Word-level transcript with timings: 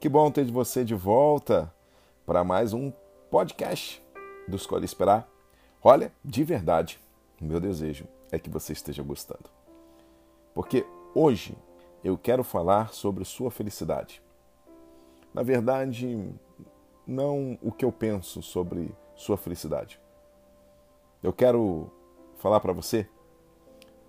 Que 0.00 0.08
bom 0.08 0.30
ter 0.30 0.48
você 0.48 0.84
de 0.84 0.94
volta 0.94 1.74
para 2.24 2.44
mais 2.44 2.72
um 2.72 2.92
podcast 3.28 4.00
do 4.46 4.54
Escolha 4.54 4.84
Esperar. 4.84 5.28
Olha, 5.82 6.12
de 6.24 6.44
verdade, 6.44 7.00
meu 7.40 7.58
desejo 7.58 8.06
é 8.30 8.38
que 8.38 8.48
você 8.48 8.72
esteja 8.72 9.02
gostando. 9.02 9.50
Porque 10.54 10.86
hoje 11.16 11.58
eu 12.04 12.16
quero 12.16 12.44
falar 12.44 12.92
sobre 12.92 13.24
sua 13.24 13.50
felicidade. 13.50 14.22
Na 15.34 15.42
verdade, 15.42 16.32
não 17.04 17.58
o 17.60 17.72
que 17.72 17.84
eu 17.84 17.90
penso 17.90 18.40
sobre 18.40 18.94
sua 19.16 19.36
felicidade. 19.36 20.00
Eu 21.20 21.32
quero 21.32 21.90
falar 22.36 22.60
para 22.60 22.72
você, 22.72 23.08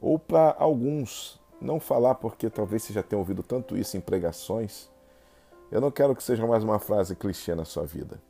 ou 0.00 0.18
para 0.18 0.56
alguns, 0.58 1.38
não 1.60 1.78
falar 1.78 2.14
porque 2.14 2.48
talvez 2.48 2.84
você 2.84 2.94
já 2.94 3.02
tenha 3.02 3.18
ouvido 3.18 3.42
tanto 3.42 3.76
isso 3.76 3.98
em 3.98 4.00
pregações. 4.00 4.93
Eu 5.74 5.80
não 5.80 5.90
quero 5.90 6.14
que 6.14 6.22
seja 6.22 6.46
mais 6.46 6.62
uma 6.62 6.78
frase 6.78 7.16
clichê 7.16 7.52
na 7.52 7.64
sua 7.64 7.84
vida. 7.84 8.22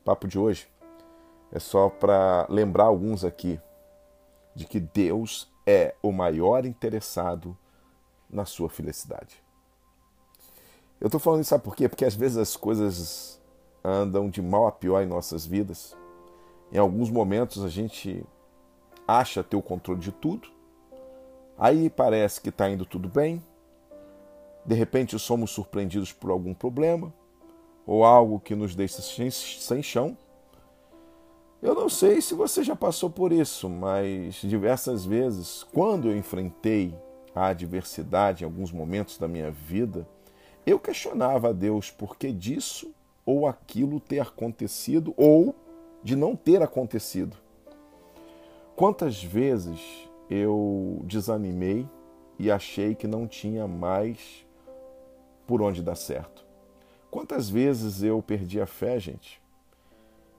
O 0.00 0.04
papo 0.04 0.28
de 0.28 0.38
hoje 0.38 0.68
é 1.50 1.58
só 1.58 1.88
para 1.88 2.46
lembrar 2.48 2.84
alguns 2.84 3.24
aqui 3.24 3.60
de 4.54 4.64
que 4.64 4.78
Deus 4.78 5.52
é 5.66 5.96
o 6.00 6.12
maior 6.12 6.64
interessado 6.64 7.58
na 8.30 8.44
sua 8.44 8.68
felicidade. 8.70 9.42
Eu 11.00 11.06
estou 11.06 11.18
falando 11.18 11.40
isso, 11.40 11.50
sabe 11.50 11.64
por 11.64 11.74
quê? 11.74 11.88
Porque 11.88 12.04
às 12.04 12.14
vezes 12.14 12.36
as 12.36 12.56
coisas 12.56 13.42
andam 13.82 14.30
de 14.30 14.40
mal 14.40 14.68
a 14.68 14.70
pior 14.70 15.02
em 15.02 15.06
nossas 15.06 15.44
vidas. 15.44 15.96
Em 16.70 16.78
alguns 16.78 17.10
momentos 17.10 17.64
a 17.64 17.68
gente 17.68 18.24
acha 19.08 19.42
ter 19.42 19.56
o 19.56 19.62
controle 19.62 19.98
de 19.98 20.12
tudo, 20.12 20.48
aí 21.58 21.90
parece 21.90 22.40
que 22.40 22.50
está 22.50 22.70
indo 22.70 22.86
tudo 22.86 23.08
bem, 23.08 23.42
de 24.64 24.74
repente 24.74 25.18
somos 25.18 25.50
surpreendidos 25.50 26.12
por 26.12 26.30
algum 26.30 26.54
problema 26.54 27.12
ou 27.86 28.04
algo 28.04 28.40
que 28.40 28.54
nos 28.54 28.74
deixa 28.74 29.02
sem 29.02 29.82
chão. 29.82 30.16
Eu 31.60 31.74
não 31.74 31.88
sei 31.88 32.20
se 32.20 32.34
você 32.34 32.64
já 32.64 32.74
passou 32.74 33.08
por 33.08 33.32
isso, 33.32 33.68
mas 33.68 34.34
diversas 34.36 35.04
vezes, 35.04 35.62
quando 35.72 36.08
eu 36.08 36.16
enfrentei 36.16 36.94
a 37.34 37.46
adversidade 37.46 38.42
em 38.42 38.46
alguns 38.46 38.72
momentos 38.72 39.16
da 39.16 39.28
minha 39.28 39.50
vida, 39.50 40.06
eu 40.66 40.78
questionava 40.78 41.48
a 41.50 41.52
Deus 41.52 41.90
por 41.90 42.16
que 42.16 42.32
disso 42.32 42.92
ou 43.24 43.46
aquilo 43.46 44.00
ter 44.00 44.20
acontecido 44.20 45.14
ou 45.16 45.54
de 46.02 46.16
não 46.16 46.34
ter 46.34 46.62
acontecido. 46.62 47.36
Quantas 48.74 49.22
vezes 49.22 49.80
eu 50.28 51.00
desanimei 51.04 51.88
e 52.38 52.50
achei 52.50 52.94
que 52.94 53.06
não 53.06 53.26
tinha 53.26 53.68
mais 53.68 54.44
por 55.46 55.62
onde 55.62 55.82
dar 55.82 55.94
certo? 55.94 56.44
Quantas 57.10 57.48
vezes 57.48 58.02
eu 58.02 58.22
perdi 58.22 58.60
a 58.60 58.66
fé, 58.66 58.98
gente? 58.98 59.40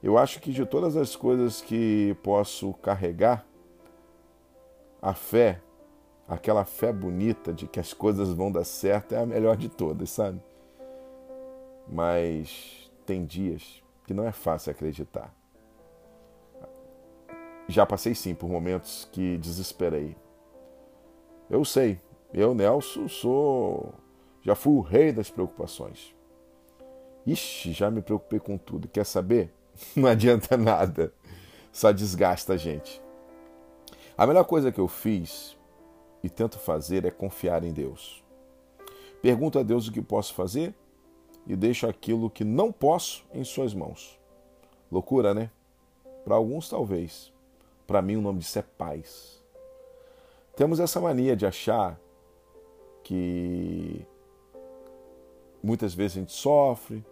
Eu 0.02 0.18
acho 0.18 0.40
que 0.40 0.52
de 0.52 0.66
todas 0.66 0.96
as 0.96 1.16
coisas 1.16 1.60
que 1.60 2.16
posso 2.22 2.74
carregar, 2.74 3.46
a 5.00 5.14
fé, 5.14 5.60
aquela 6.28 6.64
fé 6.64 6.92
bonita 6.92 7.52
de 7.52 7.66
que 7.66 7.78
as 7.78 7.92
coisas 7.92 8.32
vão 8.32 8.50
dar 8.50 8.64
certo, 8.64 9.14
é 9.14 9.18
a 9.18 9.26
melhor 9.26 9.56
de 9.56 9.68
todas, 9.68 10.10
sabe? 10.10 10.40
Mas 11.86 12.90
tem 13.06 13.24
dias 13.24 13.82
que 14.06 14.14
não 14.14 14.26
é 14.26 14.32
fácil 14.32 14.72
acreditar. 14.72 15.34
Já 17.68 17.86
passei 17.86 18.14
sim 18.14 18.34
por 18.34 18.48
momentos 18.48 19.08
que 19.10 19.38
desesperei. 19.38 20.16
Eu 21.48 21.64
sei, 21.64 22.00
eu, 22.32 22.54
Nelson, 22.54 23.08
sou. 23.08 23.94
Já 24.44 24.54
fui 24.54 24.74
o 24.74 24.80
rei 24.82 25.10
das 25.10 25.30
preocupações. 25.30 26.14
Ixi, 27.26 27.72
já 27.72 27.90
me 27.90 28.02
preocupei 28.02 28.38
com 28.38 28.58
tudo. 28.58 28.86
Quer 28.86 29.06
saber? 29.06 29.50
Não 29.96 30.06
adianta 30.06 30.54
nada. 30.56 31.12
Só 31.72 31.90
desgasta 31.90 32.52
a 32.52 32.56
gente. 32.58 33.02
A 34.16 34.26
melhor 34.26 34.44
coisa 34.44 34.70
que 34.70 34.78
eu 34.78 34.86
fiz 34.86 35.56
e 36.22 36.28
tento 36.28 36.58
fazer 36.58 37.06
é 37.06 37.10
confiar 37.10 37.64
em 37.64 37.72
Deus. 37.72 38.22
Pergunto 39.22 39.58
a 39.58 39.62
Deus 39.62 39.88
o 39.88 39.92
que 39.92 40.02
posso 40.02 40.34
fazer 40.34 40.74
e 41.46 41.56
deixo 41.56 41.86
aquilo 41.86 42.28
que 42.28 42.44
não 42.44 42.70
posso 42.70 43.24
em 43.32 43.42
Suas 43.44 43.72
mãos. 43.72 44.20
Loucura, 44.92 45.32
né? 45.32 45.50
Para 46.22 46.34
alguns, 46.34 46.68
talvez. 46.68 47.32
Para 47.86 48.02
mim, 48.02 48.16
o 48.16 48.20
nome 48.20 48.40
disso 48.40 48.58
é 48.58 48.62
paz. 48.62 49.42
Temos 50.54 50.78
essa 50.78 51.00
mania 51.00 51.34
de 51.34 51.46
achar 51.46 51.98
que 53.02 54.06
muitas 55.64 55.94
vezes 55.94 56.16
a 56.16 56.20
gente 56.20 56.32
sofre 56.32 57.04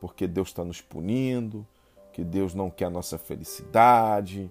porque 0.00 0.26
Deus 0.26 0.48
está 0.48 0.64
nos 0.64 0.80
punindo, 0.80 1.66
que 2.12 2.22
Deus 2.22 2.54
não 2.54 2.70
quer 2.70 2.86
a 2.86 2.90
nossa 2.90 3.18
felicidade, 3.18 4.50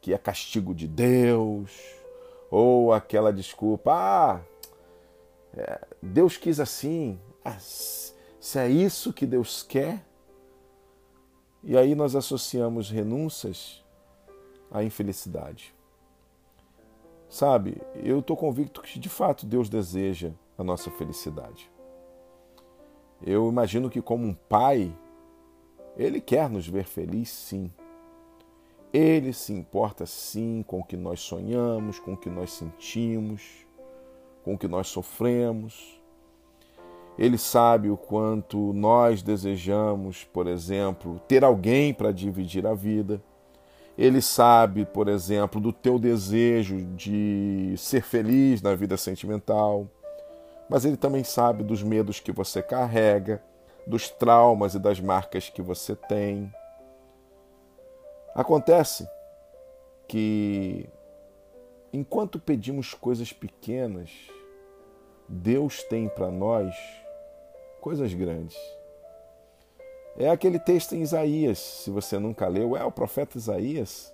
que 0.00 0.14
é 0.14 0.18
castigo 0.18 0.74
de 0.74 0.88
Deus, 0.88 1.70
ou 2.50 2.92
aquela 2.92 3.32
desculpa, 3.32 3.92
ah, 3.92 4.40
é, 5.54 5.86
Deus 6.02 6.36
quis 6.36 6.58
assim, 6.58 7.20
ah, 7.44 7.58
se 7.60 8.58
é 8.58 8.68
isso 8.68 9.12
que 9.12 9.26
Deus 9.26 9.62
quer, 9.62 10.04
e 11.62 11.76
aí 11.76 11.94
nós 11.94 12.16
associamos 12.16 12.90
renúncias 12.90 13.84
a 14.70 14.82
infelicidade. 14.82 15.74
Sabe, 17.28 17.82
eu 17.96 18.20
estou 18.20 18.36
convicto 18.36 18.80
que 18.80 18.98
de 18.98 19.08
fato 19.08 19.44
Deus 19.44 19.68
deseja 19.68 20.32
a 20.56 20.64
nossa 20.64 20.90
felicidade. 20.90 21.70
Eu 23.24 23.48
imagino 23.48 23.90
que, 23.90 24.00
como 24.00 24.24
um 24.24 24.34
pai, 24.34 24.92
ele 25.96 26.20
quer 26.20 26.48
nos 26.48 26.68
ver 26.68 26.84
felizes, 26.84 27.34
sim. 27.34 27.70
Ele 28.92 29.32
se 29.32 29.52
importa, 29.52 30.06
sim, 30.06 30.64
com 30.66 30.80
o 30.80 30.84
que 30.84 30.96
nós 30.96 31.20
sonhamos, 31.20 31.98
com 31.98 32.12
o 32.14 32.16
que 32.16 32.30
nós 32.30 32.52
sentimos, 32.52 33.66
com 34.44 34.54
o 34.54 34.58
que 34.58 34.68
nós 34.68 34.88
sofremos. 34.88 36.00
Ele 37.18 37.36
sabe 37.36 37.90
o 37.90 37.96
quanto 37.96 38.72
nós 38.72 39.22
desejamos, 39.22 40.24
por 40.24 40.46
exemplo, 40.46 41.20
ter 41.26 41.44
alguém 41.44 41.92
para 41.92 42.12
dividir 42.12 42.64
a 42.64 42.74
vida. 42.74 43.20
Ele 43.98 44.22
sabe, 44.22 44.86
por 44.86 45.08
exemplo, 45.08 45.60
do 45.60 45.72
teu 45.72 45.98
desejo 45.98 46.80
de 46.94 47.74
ser 47.76 48.02
feliz 48.02 48.62
na 48.62 48.76
vida 48.76 48.96
sentimental, 48.96 49.88
mas 50.68 50.84
ele 50.84 50.96
também 50.96 51.24
sabe 51.24 51.62
dos 51.62 51.82
medos 51.82 52.20
que 52.20 52.32
você 52.32 52.62
carrega, 52.62 53.42
dos 53.86 54.10
traumas 54.10 54.74
e 54.74 54.78
das 54.78 55.00
marcas 55.00 55.48
que 55.48 55.62
você 55.62 55.96
tem. 55.96 56.52
Acontece 58.34 59.08
que 60.06 60.88
enquanto 61.92 62.38
pedimos 62.38 62.92
coisas 62.92 63.32
pequenas, 63.32 64.10
Deus 65.28 65.82
tem 65.82 66.08
para 66.08 66.30
nós 66.30 66.74
coisas 67.80 68.12
grandes. 68.12 68.56
É 70.16 70.28
aquele 70.28 70.58
texto 70.58 70.94
em 70.94 71.02
Isaías, 71.02 71.58
se 71.58 71.90
você 71.90 72.18
nunca 72.18 72.48
leu, 72.48 72.76
é 72.76 72.84
o 72.84 72.92
profeta 72.92 73.38
Isaías. 73.38 74.12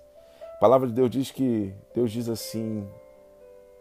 A 0.53 0.57
palavra 0.57 0.87
de 0.87 0.93
Deus 0.93 1.09
diz 1.09 1.31
que 1.31 1.73
Deus 1.93 2.11
diz 2.11 2.29
assim: 2.29 2.87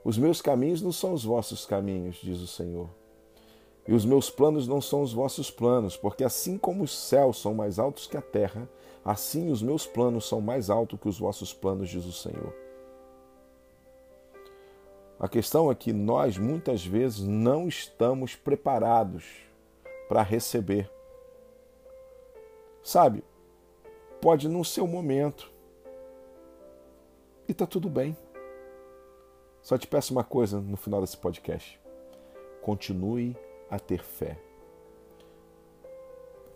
Os 0.04 0.18
meus 0.18 0.42
caminhos 0.42 0.82
não 0.82 0.92
são 0.92 1.12
os 1.14 1.24
vossos 1.24 1.64
caminhos, 1.64 2.16
diz 2.22 2.40
o 2.40 2.46
Senhor. 2.46 2.88
E 3.88 3.92
os 3.92 4.04
meus 4.04 4.30
planos 4.30 4.68
não 4.68 4.80
são 4.80 5.02
os 5.02 5.12
vossos 5.12 5.50
planos, 5.50 5.96
porque 5.96 6.22
assim 6.22 6.58
como 6.58 6.84
os 6.84 6.96
céus 6.96 7.40
são 7.40 7.54
mais 7.54 7.78
altos 7.78 8.06
que 8.06 8.16
a 8.16 8.22
terra, 8.22 8.68
assim 9.04 9.50
os 9.50 9.62
meus 9.62 9.86
planos 9.86 10.28
são 10.28 10.40
mais 10.40 10.70
altos 10.70 11.00
que 11.00 11.08
os 11.08 11.18
vossos 11.18 11.52
planos, 11.52 11.88
diz 11.88 12.04
o 12.04 12.12
Senhor. 12.12 12.54
A 15.18 15.28
questão 15.28 15.70
é 15.70 15.74
que 15.74 15.92
nós 15.92 16.36
muitas 16.36 16.84
vezes 16.84 17.20
não 17.20 17.66
estamos 17.68 18.34
preparados 18.36 19.24
para 20.08 20.22
receber 20.22 20.90
Sabe, 22.84 23.24
pode 24.20 24.46
não 24.46 24.62
ser 24.62 24.82
o 24.82 24.86
momento. 24.86 25.50
E 27.48 27.54
tá 27.54 27.66
tudo 27.66 27.88
bem. 27.88 28.14
Só 29.64 29.76
te 29.76 29.88
peço 29.88 30.12
uma 30.12 30.22
coisa 30.22 30.60
no 30.60 30.76
final 30.76 31.00
desse 31.00 31.16
podcast. 31.16 31.80
Continue 32.62 33.36
a 33.68 33.80
ter 33.80 34.04
fé. 34.04 34.38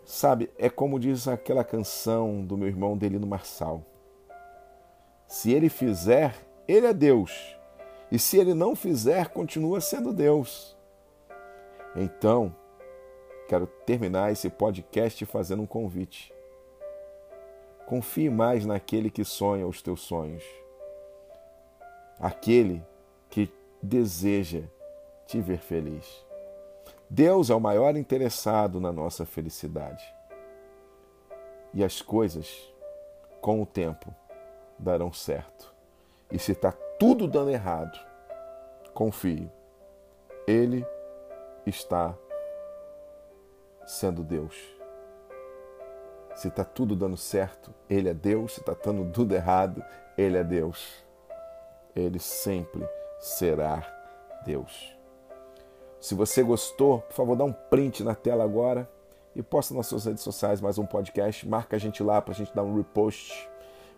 Sabe, 0.05 0.49
é 0.57 0.69
como 0.69 0.97
diz 0.97 1.27
aquela 1.27 1.65
canção 1.65 2.45
do 2.45 2.57
meu 2.57 2.69
irmão 2.69 2.97
Delino 2.97 3.27
Marçal. 3.27 3.83
Se 5.27 5.51
ele 5.51 5.67
fizer, 5.67 6.33
ele 6.65 6.87
é 6.87 6.93
Deus. 6.93 7.53
E 8.09 8.17
se 8.17 8.37
ele 8.37 8.53
não 8.53 8.73
fizer, 8.73 9.27
continua 9.27 9.81
sendo 9.81 10.13
Deus. 10.13 10.77
Então, 11.97 12.55
Quero 13.49 13.65
terminar 13.65 14.31
esse 14.31 14.47
podcast 14.47 15.25
fazendo 15.25 15.63
um 15.63 15.65
convite. 15.65 16.31
Confie 17.87 18.29
mais 18.29 18.63
naquele 18.63 19.09
que 19.09 19.23
sonha 19.25 19.65
os 19.65 19.81
teus 19.81 20.01
sonhos, 20.01 20.43
aquele 22.19 22.85
que 23.29 23.51
deseja 23.81 24.63
te 25.25 25.39
ver 25.39 25.59
feliz. 25.59 26.25
Deus 27.09 27.49
é 27.49 27.55
o 27.55 27.59
maior 27.59 27.95
interessado 27.95 28.79
na 28.79 28.91
nossa 28.91 29.25
felicidade. 29.25 30.03
E 31.73 31.83
as 31.83 32.01
coisas, 32.01 32.71
com 33.41 33.61
o 33.61 33.65
tempo, 33.65 34.13
darão 34.77 35.11
certo. 35.11 35.73
E 36.31 36.37
se 36.37 36.51
está 36.51 36.71
tudo 36.71 37.27
dando 37.27 37.51
errado, 37.51 37.97
confie. 38.93 39.49
Ele 40.47 40.85
está 41.65 42.15
sendo 43.85 44.23
Deus. 44.23 44.55
Se 46.35 46.47
está 46.47 46.63
tudo 46.63 46.95
dando 46.95 47.17
certo, 47.17 47.73
Ele 47.89 48.09
é 48.09 48.13
Deus. 48.13 48.53
Se 48.53 48.59
está 48.61 48.73
dando 48.73 49.11
tudo 49.11 49.33
errado, 49.33 49.83
Ele 50.17 50.37
é 50.37 50.43
Deus. 50.43 51.03
Ele 51.95 52.19
sempre 52.19 52.87
será 53.19 53.85
Deus. 54.45 54.95
Se 55.99 56.15
você 56.15 56.41
gostou, 56.41 56.99
por 57.01 57.13
favor, 57.13 57.35
dá 57.35 57.43
um 57.43 57.51
print 57.51 58.03
na 58.03 58.15
tela 58.15 58.43
agora 58.43 58.89
e 59.35 59.43
posta 59.43 59.73
nas 59.73 59.87
suas 59.87 60.05
redes 60.05 60.23
sociais 60.23 60.61
mais 60.61 60.77
um 60.77 60.85
podcast. 60.85 61.47
Marca 61.47 61.75
a 61.75 61.79
gente 61.79 62.01
lá 62.01 62.21
para 62.21 62.33
a 62.33 62.37
gente 62.37 62.55
dar 62.55 62.63
um 62.63 62.75
repost. 62.75 63.49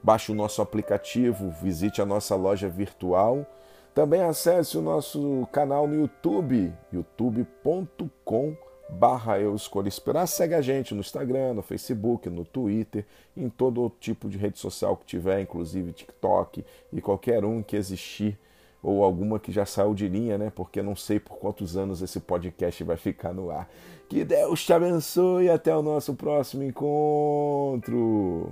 Baixe 0.01 0.31
o 0.31 0.35
nosso 0.35 0.61
aplicativo, 0.61 1.51
visite 1.61 2.01
a 2.01 2.05
nossa 2.05 2.35
loja 2.35 2.67
virtual. 2.67 3.45
Também 3.93 4.21
acesse 4.21 4.77
o 4.77 4.81
nosso 4.81 5.47
canal 5.51 5.87
no 5.87 5.95
YouTube, 5.95 6.73
youtube.com 6.91 8.55
barra 8.91 9.39
eu 9.39 9.55
escolho 9.55 9.87
esperar. 9.87 10.27
Segue 10.27 10.53
a 10.53 10.61
gente 10.61 10.93
no 10.93 10.99
Instagram, 10.99 11.53
no 11.53 11.61
Facebook, 11.61 12.29
no 12.29 12.43
Twitter, 12.43 13.05
em 13.35 13.49
todo 13.49 13.91
tipo 13.99 14.29
de 14.29 14.37
rede 14.37 14.59
social 14.59 14.97
que 14.97 15.05
tiver, 15.05 15.39
inclusive 15.39 15.93
TikTok 15.93 16.65
e 16.91 17.01
qualquer 17.01 17.45
um 17.45 17.63
que 17.63 17.75
existir 17.75 18.37
ou 18.81 19.03
alguma 19.03 19.39
que 19.39 19.51
já 19.51 19.65
saiu 19.65 19.93
de 19.93 20.07
linha, 20.07 20.37
né? 20.37 20.51
Porque 20.53 20.81
não 20.81 20.95
sei 20.95 21.19
por 21.19 21.37
quantos 21.37 21.77
anos 21.77 22.01
esse 22.01 22.19
podcast 22.19 22.83
vai 22.83 22.97
ficar 22.97 23.33
no 23.33 23.51
ar. 23.51 23.69
Que 24.09 24.25
Deus 24.25 24.65
te 24.65 24.73
abençoe 24.73 25.45
e 25.45 25.49
até 25.49 25.75
o 25.75 25.81
nosso 25.81 26.15
próximo 26.15 26.63
encontro. 26.63 28.51